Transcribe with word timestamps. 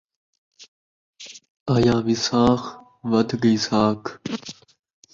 آیا 1.75 1.95
وِساخ 2.07 2.61
ودھ 3.11 3.33
ڳئی 3.41 3.55
ساکھ 3.67 4.07